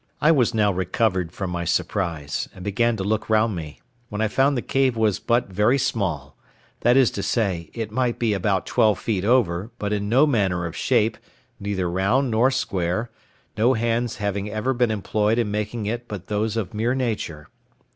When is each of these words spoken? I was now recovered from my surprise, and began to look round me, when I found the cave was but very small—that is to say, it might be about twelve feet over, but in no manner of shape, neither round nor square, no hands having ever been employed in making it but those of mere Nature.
I 0.19 0.31
was 0.31 0.51
now 0.51 0.71
recovered 0.73 1.31
from 1.31 1.51
my 1.51 1.63
surprise, 1.63 2.49
and 2.55 2.63
began 2.65 2.97
to 2.97 3.03
look 3.03 3.29
round 3.29 3.55
me, 3.55 3.81
when 4.09 4.19
I 4.19 4.29
found 4.29 4.57
the 4.57 4.63
cave 4.63 4.97
was 4.97 5.19
but 5.19 5.49
very 5.49 5.77
small—that 5.77 6.97
is 6.97 7.11
to 7.11 7.21
say, 7.21 7.69
it 7.75 7.91
might 7.91 8.17
be 8.17 8.33
about 8.33 8.65
twelve 8.65 8.97
feet 8.97 9.23
over, 9.23 9.69
but 9.77 9.93
in 9.93 10.09
no 10.09 10.25
manner 10.25 10.65
of 10.65 10.75
shape, 10.75 11.19
neither 11.59 11.87
round 11.87 12.31
nor 12.31 12.49
square, 12.49 13.11
no 13.55 13.73
hands 13.75 14.15
having 14.15 14.49
ever 14.49 14.73
been 14.73 14.89
employed 14.89 15.37
in 15.37 15.51
making 15.51 15.85
it 15.85 16.07
but 16.07 16.25
those 16.25 16.57
of 16.57 16.73
mere 16.73 16.95
Nature. 16.95 17.49